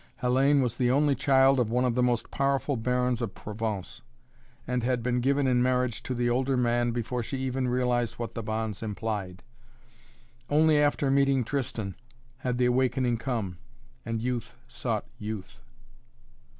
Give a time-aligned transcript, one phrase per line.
[0.23, 4.01] Hellayne was the only child of one of the most powerful barons of Provence,
[4.65, 8.33] and had been given in marriage to the older man before she even realized what
[8.33, 9.43] the bonds implied.
[10.49, 11.95] Only after meeting Tristan
[12.39, 13.59] had the awakening come,
[14.03, 15.61] and youth sought youth.